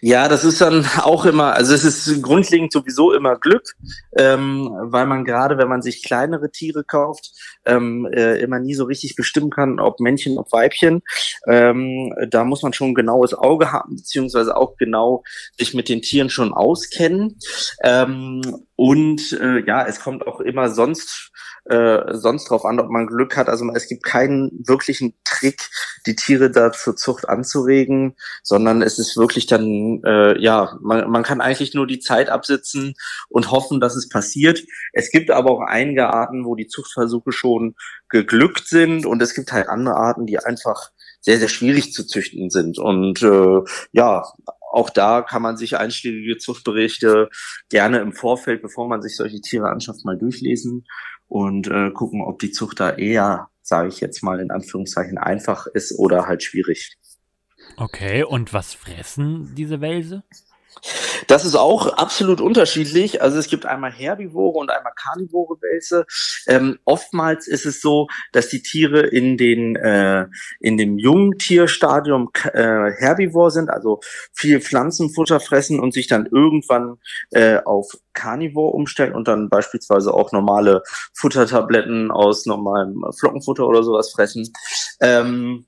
Ja, 0.00 0.28
das 0.28 0.44
ist 0.44 0.60
dann 0.60 0.84
auch 1.02 1.24
immer, 1.24 1.54
also 1.54 1.74
es 1.74 1.84
ist 1.84 2.22
grundlegend 2.22 2.72
sowieso 2.72 3.12
immer 3.12 3.38
Glück, 3.38 3.74
ähm, 4.16 4.68
weil 4.82 5.06
man 5.06 5.24
gerade, 5.24 5.58
wenn 5.58 5.68
man 5.68 5.82
sich 5.82 6.02
kleinere 6.02 6.50
Tiere 6.50 6.84
kauft, 6.84 7.30
ähm, 7.64 8.08
äh, 8.12 8.40
immer 8.40 8.58
nie 8.58 8.74
so 8.74 8.84
richtig 8.84 9.14
bestimmen 9.14 9.50
kann, 9.50 9.78
ob 9.78 10.00
Männchen, 10.00 10.38
ob 10.38 10.52
Weibchen. 10.52 11.02
Ähm, 11.46 12.12
da 12.28 12.44
muss 12.44 12.62
man 12.62 12.72
schon 12.72 12.88
ein 12.88 12.94
genaues 12.94 13.34
Auge 13.34 13.72
haben, 13.72 13.96
beziehungsweise 13.96 14.56
auch 14.56 14.76
genau 14.76 15.22
sich 15.56 15.74
mit 15.74 15.88
den 15.88 16.02
Tieren 16.02 16.30
schon 16.30 16.52
auskennen. 16.52 17.38
Ähm, 17.82 18.42
und 18.80 19.32
äh, 19.32 19.62
ja, 19.66 19.84
es 19.86 20.00
kommt 20.00 20.26
auch 20.26 20.40
immer 20.40 20.70
sonst 20.70 21.32
äh, 21.66 22.14
sonst 22.14 22.48
drauf 22.48 22.64
an, 22.64 22.80
ob 22.80 22.88
man 22.88 23.06
Glück 23.06 23.36
hat. 23.36 23.50
Also 23.50 23.70
es 23.74 23.88
gibt 23.88 24.04
keinen 24.04 24.50
wirklichen 24.66 25.12
Trick, 25.22 25.68
die 26.06 26.16
Tiere 26.16 26.50
da 26.50 26.72
zur 26.72 26.96
Zucht 26.96 27.28
anzuregen, 27.28 28.16
sondern 28.42 28.80
es 28.80 28.98
ist 28.98 29.18
wirklich 29.18 29.46
dann, 29.46 30.00
äh, 30.06 30.40
ja, 30.40 30.78
man, 30.80 31.10
man 31.10 31.22
kann 31.24 31.42
eigentlich 31.42 31.74
nur 31.74 31.86
die 31.86 31.98
Zeit 31.98 32.30
absitzen 32.30 32.94
und 33.28 33.50
hoffen, 33.50 33.80
dass 33.80 33.96
es 33.96 34.08
passiert. 34.08 34.64
Es 34.94 35.10
gibt 35.10 35.30
aber 35.30 35.50
auch 35.50 35.60
einige 35.60 36.08
Arten, 36.14 36.46
wo 36.46 36.54
die 36.54 36.66
Zuchtversuche 36.66 37.32
schon 37.32 37.74
geglückt 38.08 38.66
sind 38.66 39.04
und 39.04 39.20
es 39.20 39.34
gibt 39.34 39.52
halt 39.52 39.68
andere 39.68 39.96
Arten, 39.96 40.24
die 40.24 40.38
einfach 40.38 40.90
sehr, 41.20 41.38
sehr 41.38 41.48
schwierig 41.48 41.92
zu 41.92 42.06
züchten 42.06 42.48
sind. 42.48 42.78
Und 42.78 43.20
äh, 43.20 43.60
ja, 43.92 44.24
auch 44.70 44.88
da 44.88 45.22
kann 45.22 45.42
man 45.42 45.56
sich 45.56 45.76
einschlägige 45.76 46.38
Zuchtberichte 46.38 47.28
gerne 47.68 47.98
im 47.98 48.12
Vorfeld, 48.12 48.62
bevor 48.62 48.88
man 48.88 49.02
sich 49.02 49.16
solche 49.16 49.40
Tiere 49.40 49.68
anschafft, 49.68 50.04
mal 50.04 50.16
durchlesen 50.16 50.86
und 51.26 51.68
äh, 51.68 51.90
gucken, 51.90 52.22
ob 52.22 52.38
die 52.38 52.52
Zucht 52.52 52.80
da 52.80 52.90
eher, 52.90 53.48
sage 53.62 53.88
ich 53.88 54.00
jetzt 54.00 54.22
mal 54.22 54.40
in 54.40 54.50
Anführungszeichen, 54.50 55.18
einfach 55.18 55.66
ist 55.66 55.98
oder 55.98 56.26
halt 56.26 56.42
schwierig. 56.42 56.96
Okay, 57.76 58.22
und 58.22 58.52
was 58.52 58.74
fressen 58.74 59.54
diese 59.56 59.80
Wälse? 59.80 60.22
Das 61.26 61.44
ist 61.44 61.54
auch 61.54 61.86
absolut 61.94 62.40
unterschiedlich. 62.40 63.22
Also 63.22 63.38
es 63.38 63.48
gibt 63.48 63.66
einmal 63.66 63.92
herbivore 63.92 64.58
und 64.58 64.70
einmal 64.70 64.92
karnivore 64.96 65.60
Wälse. 65.60 66.06
Ähm, 66.46 66.78
oftmals 66.84 67.46
ist 67.46 67.66
es 67.66 67.80
so, 67.80 68.08
dass 68.32 68.48
die 68.48 68.62
Tiere 68.62 69.00
in 69.00 69.36
den 69.36 69.76
äh, 69.76 70.26
in 70.60 70.76
dem 70.76 70.98
Jungtierstadium 70.98 72.30
äh, 72.52 72.90
herbivor 72.98 73.50
sind, 73.50 73.70
also 73.70 74.00
viel 74.32 74.60
Pflanzenfutter 74.60 75.40
fressen 75.40 75.80
und 75.80 75.92
sich 75.92 76.06
dann 76.06 76.26
irgendwann 76.26 76.96
äh, 77.30 77.58
auf 77.64 77.92
Carnivore 78.12 78.72
umstellen 78.72 79.14
und 79.14 79.28
dann 79.28 79.48
beispielsweise 79.48 80.12
auch 80.12 80.32
normale 80.32 80.82
Futtertabletten 81.14 82.10
aus 82.10 82.46
normalem 82.46 83.04
Flockenfutter 83.18 83.66
oder 83.66 83.82
sowas 83.82 84.10
fressen. 84.10 84.52
Ähm, 85.00 85.66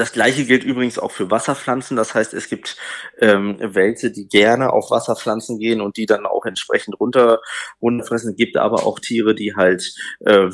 das 0.00 0.12
gleiche 0.12 0.44
gilt 0.44 0.64
übrigens 0.64 0.98
auch 0.98 1.10
für 1.10 1.30
Wasserpflanzen. 1.30 1.96
Das 1.96 2.14
heißt, 2.14 2.34
es 2.34 2.48
gibt 2.48 2.76
ähm, 3.18 3.56
Wälze, 3.60 4.10
die 4.10 4.28
gerne 4.28 4.72
auf 4.72 4.90
Wasserpflanzen 4.90 5.58
gehen 5.58 5.80
und 5.80 5.96
die 5.96 6.06
dann 6.06 6.26
auch 6.26 6.44
entsprechend 6.44 6.98
runter 7.00 7.40
runterfressen. 7.80 8.30
Es 8.30 8.36
gibt 8.36 8.56
aber 8.56 8.86
auch 8.86 8.98
Tiere, 8.98 9.34
die 9.34 9.54
halt 9.54 9.94
äh, 10.20 10.50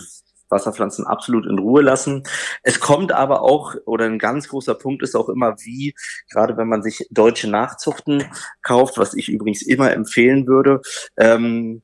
Wasserpflanzen 0.50 1.06
absolut 1.06 1.47
in 1.47 1.59
Ruhe 1.59 1.82
lassen. 1.82 2.25
Es 2.62 2.80
kommt 2.80 3.12
aber 3.12 3.42
auch, 3.42 3.75
oder 3.87 4.04
ein 4.04 4.18
ganz 4.18 4.49
großer 4.49 4.75
Punkt 4.75 5.02
ist 5.02 5.14
auch 5.14 5.28
immer, 5.28 5.54
wie, 5.64 5.94
gerade 6.30 6.56
wenn 6.56 6.68
man 6.68 6.82
sich 6.82 7.06
deutsche 7.11 7.49
Nachzuchten 7.49 8.25
kauft, 8.62 8.99
was 8.99 9.14
ich 9.14 9.28
übrigens 9.28 9.62
immer 9.62 9.92
empfehlen 9.92 10.47
würde, 10.47 10.80
ähm, 11.16 11.82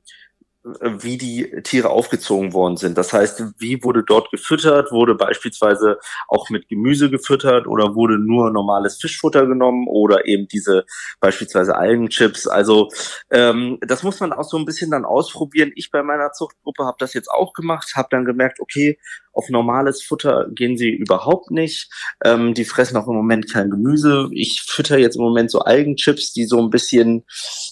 wie 0.81 1.17
die 1.17 1.61
Tiere 1.63 1.89
aufgezogen 1.89 2.53
worden 2.53 2.77
sind. 2.77 2.97
Das 2.97 3.13
heißt, 3.13 3.43
wie 3.57 3.83
wurde 3.83 4.03
dort 4.03 4.31
gefüttert? 4.31 4.91
Wurde 4.91 5.15
beispielsweise 5.15 5.99
auch 6.27 6.49
mit 6.49 6.67
Gemüse 6.67 7.09
gefüttert 7.09 7.67
oder 7.67 7.95
wurde 7.95 8.17
nur 8.17 8.51
normales 8.51 8.97
Fischfutter 8.99 9.45
genommen 9.45 9.87
oder 9.87 10.25
eben 10.25 10.47
diese 10.47 10.85
beispielsweise 11.19 11.75
Algenchips? 11.75 12.47
Also 12.47 12.89
ähm, 13.31 13.77
das 13.81 14.03
muss 14.03 14.19
man 14.19 14.33
auch 14.33 14.43
so 14.43 14.57
ein 14.57 14.65
bisschen 14.65 14.91
dann 14.91 15.05
ausprobieren. 15.05 15.71
Ich 15.75 15.91
bei 15.91 16.03
meiner 16.03 16.31
Zuchtgruppe 16.31 16.85
habe 16.85 16.97
das 16.99 17.13
jetzt 17.13 17.29
auch 17.29 17.53
gemacht, 17.53 17.93
habe 17.95 18.09
dann 18.11 18.25
gemerkt, 18.25 18.59
okay, 18.59 18.99
auf 19.37 19.49
normales 19.49 20.01
Futter 20.01 20.47
gehen 20.49 20.77
sie 20.77 20.89
überhaupt 20.89 21.51
nicht. 21.51 21.91
Ähm, 22.23 22.53
die 22.53 22.65
fressen 22.65 22.97
auch 22.97 23.07
im 23.07 23.13
Moment 23.13 23.51
kein 23.51 23.69
Gemüse. 23.69 24.29
Ich 24.31 24.63
fütter 24.63 24.97
jetzt 24.97 25.15
im 25.15 25.21
Moment 25.21 25.51
so 25.51 25.59
Algenchips, 25.59 26.33
die 26.33 26.45
so 26.45 26.59
ein 26.59 26.71
bisschen 26.71 27.23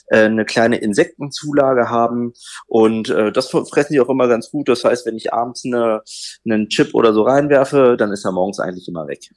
äh, 0.08 0.26
eine 0.26 0.46
kleine 0.46 0.78
Insektenzulage 0.78 1.90
haben. 1.90 2.34
Und 2.68 3.10
äh, 3.10 3.32
das 3.32 3.50
fressen 3.50 3.94
die 3.94 4.00
auch 4.00 4.10
immer 4.10 4.28
ganz 4.28 4.52
gut. 4.52 4.70
Das 4.70 4.84
heißt, 4.84 5.08
wenn 5.08 5.18
ich 5.18 5.34
abends 5.34 5.66
eine, 5.66 6.04
einen 6.46 6.70
Chip 6.70 6.94
oder 6.94 7.14
so 7.14 7.24
reinwerfe, 7.24 7.96
dann 7.98 8.12
ist 8.12 8.26
er 8.26 8.32
morgens 8.32 8.60
eigentlich 8.60 8.88
immer 8.88 9.08
weg. 9.08 9.32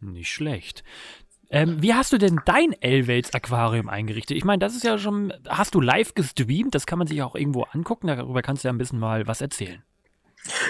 Nicht 0.00 0.32
schlecht. 0.32 0.84
Ähm, 1.50 1.82
wie 1.82 1.94
hast 1.94 2.12
du 2.12 2.18
denn 2.18 2.40
dein 2.44 2.72
Elwels 2.80 3.34
Aquarium 3.34 3.88
eingerichtet? 3.88 4.36
Ich 4.36 4.44
meine, 4.44 4.60
das 4.60 4.76
ist 4.76 4.84
ja 4.84 4.96
schon, 4.96 5.32
hast 5.48 5.74
du 5.74 5.80
live 5.80 6.14
gestreamt? 6.14 6.76
Das 6.76 6.86
kann 6.86 6.98
man 6.98 7.08
sich 7.08 7.20
auch 7.22 7.34
irgendwo 7.34 7.64
angucken. 7.64 8.06
Darüber 8.06 8.42
kannst 8.42 8.62
du 8.62 8.68
ja 8.68 8.72
ein 8.72 8.78
bisschen 8.78 9.00
mal 9.00 9.26
was 9.26 9.40
erzählen. 9.40 9.82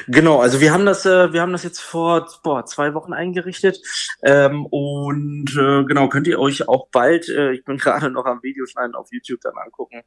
Genau, 0.08 0.40
also 0.40 0.60
wir 0.60 0.72
haben 0.72 0.84
das, 0.84 1.06
äh, 1.06 1.32
wir 1.32 1.40
haben 1.40 1.52
das 1.52 1.62
jetzt 1.62 1.80
vor 1.80 2.26
boah, 2.42 2.66
zwei 2.66 2.92
Wochen 2.94 3.12
eingerichtet 3.12 3.80
ähm, 4.22 4.66
und 4.66 5.50
äh, 5.56 5.84
genau 5.84 6.08
könnt 6.08 6.26
ihr 6.26 6.40
euch 6.40 6.68
auch 6.68 6.88
bald, 6.90 7.28
äh, 7.28 7.52
ich 7.52 7.64
bin 7.64 7.76
gerade 7.78 8.10
noch 8.10 8.26
am 8.26 8.42
Videoschneiden 8.42 8.94
auf 8.94 9.08
YouTube 9.12 9.40
dann 9.42 9.54
angucken, 9.56 10.02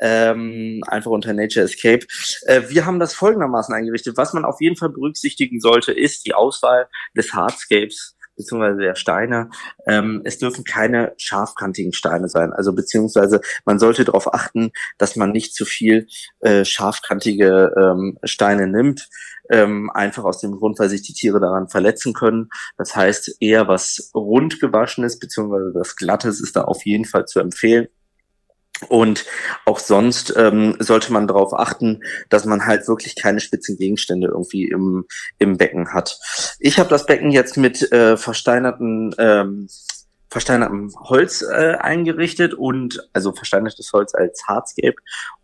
ähm, 0.00 0.82
einfach 0.86 1.10
unter 1.10 1.32
Nature 1.32 1.64
Escape. 1.64 2.06
Äh, 2.46 2.62
wir 2.68 2.84
haben 2.84 2.98
das 2.98 3.14
folgendermaßen 3.14 3.74
eingerichtet. 3.74 4.16
Was 4.16 4.34
man 4.34 4.44
auf 4.44 4.60
jeden 4.60 4.76
Fall 4.76 4.90
berücksichtigen 4.90 5.60
sollte, 5.60 5.92
ist 5.92 6.26
die 6.26 6.34
Auswahl 6.34 6.88
des 7.16 7.32
Hardscapes 7.32 8.17
beziehungsweise 8.38 8.80
der 8.80 8.94
Steine. 8.94 9.50
Ähm, 9.86 10.22
es 10.24 10.38
dürfen 10.38 10.64
keine 10.64 11.12
scharfkantigen 11.18 11.92
Steine 11.92 12.28
sein. 12.28 12.52
Also 12.54 12.72
beziehungsweise 12.72 13.40
man 13.66 13.78
sollte 13.78 14.06
darauf 14.06 14.32
achten, 14.32 14.70
dass 14.96 15.16
man 15.16 15.32
nicht 15.32 15.54
zu 15.54 15.66
viel 15.66 16.06
äh, 16.40 16.64
scharfkantige 16.64 17.74
ähm, 17.76 18.18
Steine 18.24 18.66
nimmt. 18.66 19.08
Ähm, 19.50 19.90
einfach 19.94 20.24
aus 20.24 20.40
dem 20.40 20.52
Grund, 20.52 20.78
weil 20.78 20.90
sich 20.90 21.02
die 21.02 21.14
Tiere 21.14 21.40
daran 21.40 21.68
verletzen 21.68 22.12
können. 22.12 22.50
Das 22.76 22.94
heißt, 22.94 23.36
eher 23.40 23.66
was 23.66 24.10
rund 24.14 24.60
gewaschenes 24.60 25.18
beziehungsweise 25.18 25.72
das 25.72 25.96
Glattes 25.96 26.42
ist 26.42 26.54
da 26.54 26.64
auf 26.64 26.84
jeden 26.84 27.06
Fall 27.06 27.24
zu 27.24 27.40
empfehlen. 27.40 27.88
Und 28.88 29.24
auch 29.64 29.78
sonst 29.78 30.32
ähm, 30.36 30.76
sollte 30.78 31.12
man 31.12 31.26
darauf 31.26 31.52
achten, 31.52 32.02
dass 32.28 32.44
man 32.44 32.66
halt 32.66 32.86
wirklich 32.86 33.16
keine 33.16 33.40
spitzen 33.40 33.76
Gegenstände 33.76 34.28
irgendwie 34.28 34.68
im, 34.68 35.06
im 35.38 35.56
Becken 35.56 35.92
hat. 35.92 36.18
Ich 36.60 36.78
habe 36.78 36.88
das 36.88 37.06
Becken 37.06 37.30
jetzt 37.30 37.56
mit 37.56 37.90
äh, 37.92 38.16
versteinerten 38.16 39.14
ähm, 39.18 39.68
versteinertem 40.30 40.92
Holz 41.00 41.42
äh, 41.42 41.74
eingerichtet 41.78 42.54
und 42.54 43.08
also 43.12 43.32
versteinertes 43.32 43.92
Holz 43.92 44.14
als 44.14 44.42
Hardscape 44.46 44.96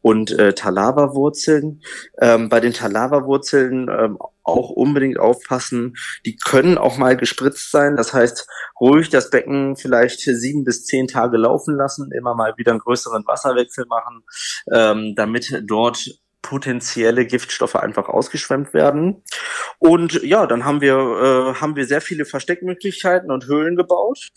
und 0.02 0.30
äh, 0.32 0.52
Talava-Wurzeln. 0.52 1.80
Ähm, 2.20 2.48
bei 2.48 2.60
den 2.60 2.72
Talava-Wurzeln 2.72 3.88
ähm, 3.88 4.18
auch 4.44 4.70
unbedingt 4.70 5.18
aufpassen. 5.18 5.94
Die 6.26 6.36
können 6.36 6.76
auch 6.76 6.98
mal 6.98 7.16
gespritzt 7.16 7.70
sein. 7.70 7.96
Das 7.96 8.12
heißt, 8.12 8.46
ruhig 8.78 9.08
das 9.08 9.30
Becken 9.30 9.76
vielleicht 9.76 10.20
sieben 10.20 10.64
bis 10.64 10.84
zehn 10.84 11.08
Tage 11.08 11.38
laufen 11.38 11.76
lassen, 11.76 12.10
immer 12.12 12.34
mal 12.34 12.54
wieder 12.58 12.72
einen 12.72 12.80
größeren 12.80 13.24
Wasserwechsel 13.26 13.86
machen, 13.86 14.22
ähm, 14.70 15.14
damit 15.16 15.62
dort 15.66 16.10
potenzielle 16.44 17.24
Giftstoffe 17.26 17.74
einfach 17.74 18.08
ausgeschwemmt 18.08 18.74
werden. 18.74 19.22
Und 19.78 20.22
ja, 20.22 20.46
dann 20.46 20.64
haben 20.64 20.82
wir, 20.82 20.94
äh, 20.94 21.60
haben 21.60 21.74
wir 21.74 21.86
sehr 21.86 22.02
viele 22.02 22.26
Versteckmöglichkeiten 22.26 23.30
und 23.30 23.46
Höhlen 23.46 23.76
gebaut 23.76 24.28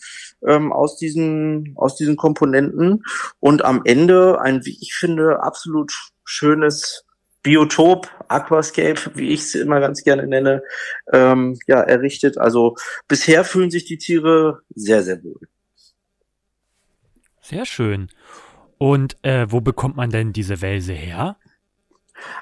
ähm, 0.46 0.72
aus, 0.72 0.96
diesen, 0.96 1.74
aus 1.76 1.96
diesen 1.96 2.16
Komponenten. 2.16 3.04
Und 3.40 3.64
am 3.64 3.82
Ende 3.84 4.40
ein, 4.40 4.64
wie 4.64 4.78
ich 4.80 4.94
finde, 4.94 5.42
absolut 5.42 5.92
schönes 6.24 7.04
Biotop, 7.42 8.10
Aquascape, 8.28 9.12
wie 9.14 9.28
ich 9.28 9.40
es 9.40 9.54
immer 9.54 9.78
ganz 9.78 10.02
gerne 10.02 10.26
nenne, 10.26 10.62
ähm, 11.12 11.58
ja, 11.66 11.80
errichtet. 11.80 12.38
Also 12.38 12.76
bisher 13.06 13.44
fühlen 13.44 13.70
sich 13.70 13.84
die 13.84 13.98
Tiere 13.98 14.62
sehr, 14.74 15.02
sehr 15.02 15.22
wohl. 15.22 15.40
Sehr 17.42 17.66
schön. 17.66 18.08
Und 18.78 19.18
äh, 19.22 19.46
wo 19.50 19.60
bekommt 19.60 19.96
man 19.96 20.10
denn 20.10 20.32
diese 20.32 20.62
Wälse 20.62 20.94
her? 20.94 21.36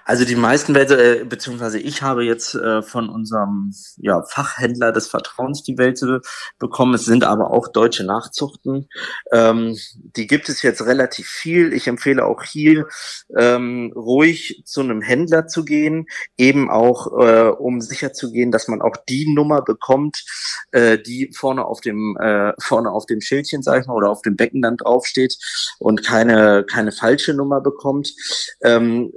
Also 0.05 0.25
die 0.25 0.37
meisten 0.37 0.75
Wälse, 0.75 1.21
äh, 1.21 1.25
beziehungsweise 1.25 1.79
ich 1.79 2.03
habe 2.03 2.25
jetzt 2.25 2.55
äh, 2.55 2.83
von 2.83 3.09
unserem 3.09 3.73
ja, 3.97 4.23
Fachhändler 4.23 4.93
des 4.93 5.09
Vertrauens 5.09 5.65
die 5.65 5.79
Wälse 5.79 6.21
bekommen. 6.59 6.95
Es 6.95 7.05
sind 7.05 7.25
aber 7.25 7.51
auch 7.51 7.69
deutsche 7.69 8.05
Nachzuchten. 8.05 8.89
Ähm, 9.33 9.77
die 9.95 10.27
gibt 10.27 10.49
es 10.49 10.63
jetzt 10.63 10.87
relativ 10.87 11.27
viel. 11.27 11.73
Ich 11.73 11.89
empfehle 11.89 12.25
auch 12.25 12.45
hier 12.45 12.87
ähm, 13.37 13.93
ruhig 13.97 14.63
zu 14.65 14.81
einem 14.81 15.03
Händler 15.03 15.49
zu 15.49 15.65
gehen, 15.65 16.07
eben 16.37 16.71
auch 16.71 17.19
äh, 17.19 17.49
um 17.49 17.81
sicher 17.81 18.13
zu 18.13 18.31
gehen, 18.31 18.53
dass 18.53 18.69
man 18.69 18.83
auch 18.83 18.97
die 19.09 19.33
Nummer 19.35 19.63
bekommt, 19.63 20.25
äh, 20.71 20.99
die 20.99 21.33
vorne 21.35 21.65
auf 21.65 21.81
dem 21.81 22.17
äh, 22.21 22.53
vorne 22.61 22.91
auf 22.93 23.07
dem 23.07 23.21
Schildchen, 23.21 23.63
sag 23.63 23.81
ich 23.81 23.87
mal, 23.89 23.95
oder 23.95 24.11
auf 24.11 24.23
dem 24.23 24.37
Becken 24.37 24.63
dann 24.63 24.77
draufsteht 24.77 25.37
und 25.81 26.05
keine 26.05 26.65
keine 26.65 26.93
falsche 26.93 27.35
Nummer 27.35 27.61
bekommt. 27.61 28.13
Ähm, 28.63 29.13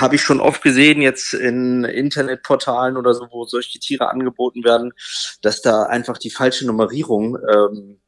habe 0.00 0.16
ich 0.16 0.22
schon 0.22 0.40
oft 0.40 0.62
gesehen, 0.62 1.02
jetzt 1.02 1.34
in 1.34 1.84
Internetportalen 1.84 2.96
oder 2.96 3.14
so, 3.14 3.28
wo 3.30 3.44
solche 3.44 3.78
Tiere 3.78 4.08
angeboten 4.08 4.64
werden, 4.64 4.92
dass 5.42 5.62
da 5.62 5.84
einfach 5.84 6.18
die 6.18 6.30
falsche 6.30 6.66
Nummerierung 6.66 7.36
ähm, 7.36 8.00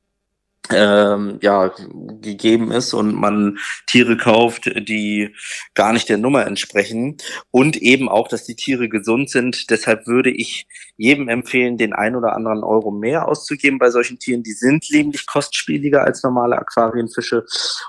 ähm, 0.72 1.38
ja, 1.42 1.72
gegeben 2.20 2.70
ist 2.70 2.94
und 2.94 3.14
man 3.14 3.58
Tiere 3.86 4.16
kauft, 4.16 4.70
die 4.88 5.34
gar 5.74 5.92
nicht 5.92 6.08
der 6.08 6.18
Nummer 6.18 6.46
entsprechen 6.46 7.16
und 7.50 7.76
eben 7.76 8.08
auch, 8.08 8.28
dass 8.28 8.44
die 8.44 8.56
Tiere 8.56 8.88
gesund 8.88 9.30
sind. 9.30 9.70
Deshalb 9.70 10.06
würde 10.06 10.30
ich 10.30 10.66
jedem 10.96 11.28
empfehlen, 11.28 11.78
den 11.78 11.94
ein 11.94 12.14
oder 12.14 12.34
anderen 12.34 12.62
Euro 12.62 12.90
mehr 12.90 13.26
auszugeben 13.26 13.78
bei 13.78 13.90
solchen 13.90 14.18
Tieren. 14.18 14.42
Die 14.42 14.52
sind 14.52 14.84
nämlich 14.90 15.26
kostspieliger 15.26 16.04
als 16.04 16.22
normale 16.22 16.58
Aquarienfische 16.58 17.44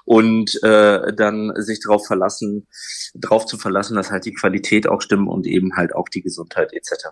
und 0.05 0.61
äh, 0.63 1.13
dann 1.13 1.51
sich 1.57 1.81
darauf 1.81 2.07
verlassen, 2.07 2.67
darauf 3.13 3.45
zu 3.45 3.57
verlassen, 3.57 3.95
dass 3.95 4.11
halt 4.11 4.25
die 4.25 4.33
Qualität 4.33 4.87
auch 4.87 5.01
stimmt 5.01 5.27
und 5.27 5.45
eben 5.45 5.75
halt 5.75 5.93
auch 5.93 6.07
die 6.07 6.21
Gesundheit 6.21 6.71
etc. 6.73 7.07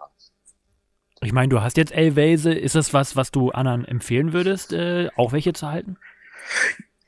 Ich 1.22 1.34
meine, 1.34 1.50
du 1.50 1.62
hast 1.62 1.78
jetzt 1.78 1.92
L-Welse. 1.92 2.54
Ist 2.54 2.76
das 2.76 2.94
was, 2.94 3.16
was 3.16 3.32
du 3.32 3.52
anderen 3.52 3.86
empfehlen 3.86 4.34
würdest, 4.34 4.74
äh, 4.74 5.10
auch 5.16 5.32
welche 5.32 5.54
zu 5.54 5.68
halten? 5.68 5.98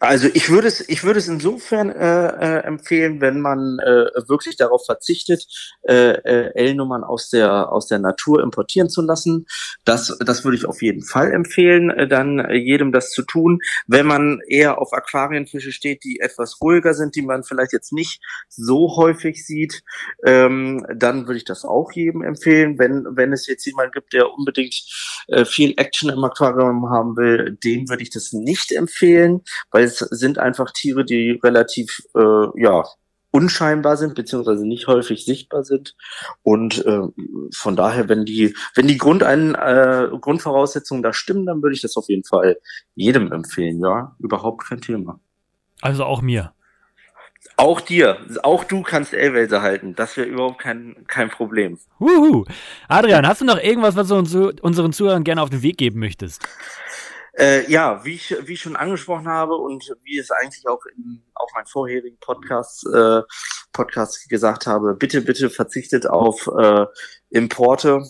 Also 0.02 0.28
ich 0.34 0.50
würde 0.50 0.68
es, 0.68 0.90
ich 0.90 1.04
würde 1.04 1.20
es 1.20 1.28
insofern 1.28 1.92
äh, 1.92 2.26
äh, 2.26 2.64
empfehlen, 2.64 3.22
wenn 3.22 3.40
man 3.40 3.78
äh, 3.78 4.06
wirklich 4.28 4.58
darauf 4.58 4.84
verzichtet, 4.84 5.46
äh, 5.84 6.14
äh, 6.14 6.56
L-Nummern 6.56 7.04
aus 7.04 7.30
der 7.30 7.72
aus 7.72 7.86
der 7.86 8.00
Natur 8.00 8.42
importieren 8.42 8.90
zu 8.90 9.04
lassen. 9.04 9.46
Das, 9.86 10.18
das 10.26 10.44
würde 10.44 10.58
ich 10.58 10.66
auf 10.66 10.82
jeden 10.82 11.04
Fall 11.04 11.32
empfehlen, 11.32 11.92
äh, 11.92 12.08
dann 12.08 12.40
äh, 12.40 12.56
jedem 12.56 12.92
das 12.92 13.12
zu 13.12 13.22
tun. 13.22 13.60
Wenn 13.86 14.08
man 14.08 14.40
eher 14.48 14.80
auf 14.80 14.92
Aquarienfische 14.92 15.72
steht, 15.72 16.04
die 16.04 16.20
etwas 16.20 16.60
ruhiger 16.62 16.96
sind, 16.96 17.16
die 17.16 17.22
man 17.22 17.44
vielleicht 17.44 17.72
jetzt 17.72 17.94
nicht 17.94 18.24
so 18.50 18.96
häufig 18.98 19.46
sieht, 19.46 19.84
ähm, 20.26 20.84
dann 20.96 21.28
würde 21.28 21.38
ich 21.38 21.46
das 21.46 21.64
auch 21.64 21.92
jedem 21.92 22.24
empfehlen. 22.24 22.80
Wenn 22.80 23.06
wenn 23.12 23.34
es 23.34 23.46
jetzt 23.46 23.68
jemand 23.68 23.94
gibt, 23.94 24.14
der 24.14 24.34
unbedingt 24.34 24.82
äh, 25.28 25.46
viel 25.46 25.76
Action 25.78 26.10
im 26.10 26.24
Aquarium 26.24 26.90
haben 26.90 27.16
will, 27.18 27.56
dem 27.64 27.88
würde 27.88 28.02
ich 28.02 28.10
das 28.10 28.34
nicht 28.34 28.72
empfehlen, 28.72 29.42
weil 29.70 29.91
es 29.92 30.20
sind 30.20 30.38
einfach 30.38 30.72
Tiere, 30.72 31.04
die 31.06 31.40
relativ, 31.44 32.02
äh, 32.16 32.62
ja, 32.62 32.84
unscheinbar 33.32 33.98
sind, 33.98 34.14
beziehungsweise 34.14 34.68
nicht 34.68 34.88
häufig 34.88 35.26
sichtbar 35.26 35.64
sind. 35.64 35.96
Und 36.44 36.86
äh, 36.86 37.02
von 37.56 37.76
daher, 37.76 38.10
wenn 38.10 38.26
die, 38.26 38.56
wenn 38.76 38.88
die 38.88 38.98
Grundein, 38.98 39.56
äh, 39.56 40.10
Grundvoraussetzungen 40.20 41.02
da 41.02 41.14
stimmen, 41.14 41.46
dann 41.46 41.62
würde 41.64 41.74
ich 41.74 41.82
das 41.82 41.96
auf 41.96 42.10
jeden 42.10 42.26
Fall 42.26 42.58
jedem 42.96 43.32
empfehlen, 43.32 43.80
ja. 43.80 44.16
Überhaupt 44.20 44.68
kein 44.68 44.82
Thema. 44.82 45.20
Also 45.82 46.04
auch 46.04 46.22
mir. 46.22 46.54
Auch 47.58 47.82
dir, 47.82 48.18
auch 48.44 48.64
du 48.64 48.82
kannst 48.82 49.14
L-Wälse 49.14 49.62
halten. 49.62 49.96
Das 49.96 50.16
wäre 50.18 50.28
überhaupt 50.28 50.60
kein, 50.60 51.06
kein 51.08 51.30
Problem. 51.30 51.80
Uhu. 52.00 52.46
Adrian, 52.88 53.28
hast 53.28 53.42
du 53.42 53.46
noch 53.46 53.60
irgendwas, 53.60 53.96
was 53.96 54.10
du 54.10 54.16
uns, 54.16 54.36
unseren 54.62 54.94
Zuhörern 54.94 55.24
gerne 55.24 55.42
auf 55.42 55.50
den 55.50 55.62
Weg 55.64 55.78
geben 55.78 56.00
möchtest? 56.00 56.48
Äh, 57.38 57.70
ja, 57.72 58.04
wie 58.04 58.16
ich, 58.16 58.36
wie 58.46 58.54
ich 58.54 58.62
schon 58.62 58.76
angesprochen 58.76 59.28
habe 59.28 59.56
und 59.56 59.96
wie 60.04 60.18
es 60.18 60.32
eigentlich 60.32 60.68
auch 60.68 60.82
in, 60.96 61.24
auf 61.34 61.50
meinen 61.56 61.68
vorherigen 61.68 62.18
Podcast, 62.20 62.86
äh, 62.94 63.22
Podcast 63.72 64.28
gesagt 64.30 64.68
habe, 64.68 64.96
bitte, 64.96 65.22
bitte 65.22 65.50
verzichtet 65.50 66.08
auf 66.08 66.50
äh, 66.60 66.86
Importe 67.30 68.04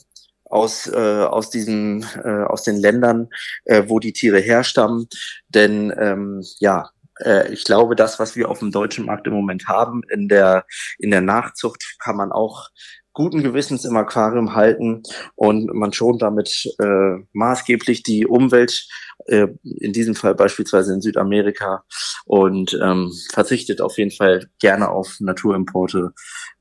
aus, 0.45 0.87
äh, 0.87 1.23
aus 1.23 1.49
diesen, 1.49 2.03
äh, 2.23 2.43
aus 2.45 2.63
den 2.63 2.77
Ländern, 2.77 3.29
äh, 3.65 3.83
wo 3.87 3.99
die 3.99 4.13
Tiere 4.13 4.39
herstammen. 4.39 5.07
Denn 5.49 5.93
ähm, 5.97 6.43
ja, 6.59 6.89
äh, 7.19 7.51
ich 7.53 7.63
glaube, 7.63 7.95
das, 7.95 8.19
was 8.19 8.35
wir 8.35 8.49
auf 8.49 8.59
dem 8.59 8.71
deutschen 8.71 9.05
Markt 9.05 9.27
im 9.27 9.33
Moment 9.33 9.67
haben, 9.67 10.01
in 10.09 10.27
der, 10.27 10.65
in 10.97 11.11
der 11.11 11.21
Nachzucht 11.21 11.97
kann 11.99 12.17
man 12.17 12.31
auch 12.31 12.69
guten 13.13 13.43
Gewissens 13.43 13.83
im 13.85 13.97
Aquarium 13.97 14.55
halten 14.55 15.03
und 15.35 15.73
man 15.73 15.91
schont 15.91 16.21
damit 16.21 16.65
äh, 16.79 17.17
maßgeblich 17.33 18.03
die 18.03 18.25
Umwelt, 18.25 18.87
äh, 19.27 19.47
in 19.63 19.93
diesem 19.93 20.15
Fall 20.15 20.35
beispielsweise 20.35 20.93
in 20.93 21.01
Südamerika 21.01 21.83
und 22.25 22.77
ähm, 22.81 23.11
verzichtet 23.31 23.81
auf 23.81 23.97
jeden 23.97 24.11
Fall 24.11 24.49
gerne 24.59 24.89
auf 24.89 25.17
Naturimporte. 25.19 26.13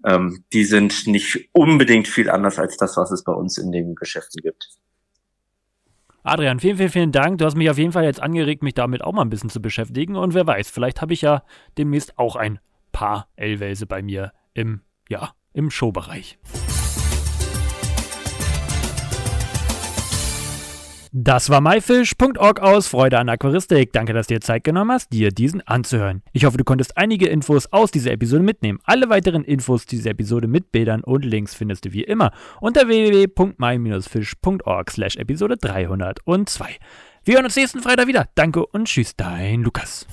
Ähm, 0.05 0.45
die 0.53 0.65
sind 0.65 1.07
nicht 1.07 1.49
unbedingt 1.53 2.09
viel 2.09 2.31
anders 2.31 2.59
als 2.59 2.77
das, 2.77 2.97
was 2.97 3.11
es 3.11 3.25
bei 3.25 3.33
uns 3.33 3.59
in 3.59 3.73
den 3.73 3.95
Geschäften 3.95 4.43
gibt. 4.43 4.69
Adrian, 6.23 6.61
vielen, 6.61 6.77
vielen, 6.77 6.91
vielen 6.91 7.13
Dank. 7.13 7.39
Du 7.39 7.47
hast 7.47 7.57
mich 7.57 7.71
auf 7.71 7.79
jeden 7.79 7.93
Fall 7.93 8.05
jetzt 8.05 8.21
angeregt, 8.21 8.63
mich 8.63 8.75
damit 8.75 9.03
auch 9.03 9.13
mal 9.13 9.23
ein 9.23 9.31
bisschen 9.31 9.51
zu 9.51 9.63
beschäftigen. 9.63 10.17
Und 10.17 10.35
wer 10.35 10.47
weiß, 10.47 10.71
vielleicht 10.71 11.01
habe 11.01 11.15
ich 11.15 11.23
ja 11.23 11.43
demnächst 11.79 12.19
auch 12.19 12.37
ein 12.37 12.59
paar 12.93 13.29
L-Wälse 13.37 13.87
bei 13.87 14.03
mir 14.03 14.33
im, 14.53 14.83
ja, 15.09 15.31
im 15.55 15.71
Showbereich. 15.71 16.39
Das 21.13 21.51
war 21.51 21.61
myfish.org 21.61 22.61
aus 22.61 22.87
Freude 22.87 23.19
an 23.19 23.29
Aquaristik. 23.29 23.93
Danke, 23.93 24.13
dass 24.13 24.29
du 24.29 24.35
dir 24.35 24.41
Zeit 24.41 24.63
genommen 24.63 24.93
hast, 24.93 25.13
dir 25.13 25.33
diesen 25.33 25.61
anzuhören. 25.67 26.23
Ich 26.33 26.45
hoffe, 26.45 26.57
du 26.57 26.63
konntest 26.63 26.97
einige 26.97 27.27
Infos 27.27 27.67
aus 27.73 27.91
dieser 27.91 28.13
Episode 28.13 28.45
mitnehmen. 28.45 28.79
Alle 28.85 29.11
weiteren 29.11 29.43
Infos 29.43 29.87
zu 29.87 29.97
dieser 29.97 30.11
Episode 30.11 30.47
mit 30.47 30.71
Bildern 30.71 31.03
und 31.03 31.25
Links 31.25 31.55
findest 31.55 31.85
du 31.85 31.93
wie 31.93 32.05
immer 32.05 32.31
unter 32.61 32.87
www.my-fish.org 32.87 34.91
slash 34.91 35.17
Episode 35.17 35.57
302. 35.57 36.79
Wir 37.25 37.35
hören 37.35 37.45
uns 37.45 37.57
nächsten 37.57 37.83
Freitag 37.83 38.07
wieder. 38.07 38.29
Danke 38.37 38.65
und 38.65 38.87
tschüss, 38.87 39.17
dein 39.17 39.63
Lukas. 39.63 40.07